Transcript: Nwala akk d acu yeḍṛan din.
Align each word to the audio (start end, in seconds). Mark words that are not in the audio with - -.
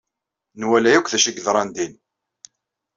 Nwala 0.61 0.89
akk 0.97 1.07
d 1.11 1.13
acu 1.17 1.31
yeḍṛan 1.31 1.69
din. 1.75 1.93